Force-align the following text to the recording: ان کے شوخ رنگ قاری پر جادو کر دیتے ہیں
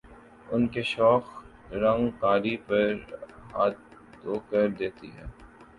ان 0.49 0.61
کے 0.67 0.81
شوخ 0.91 1.23
رنگ 1.73 2.09
قاری 2.19 2.55
پر 2.65 2.85
جادو 3.03 4.39
کر 4.49 4.67
دیتے 4.79 5.07
ہیں 5.07 5.27